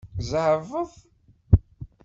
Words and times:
Zeɛbeḍ. 0.29 0.91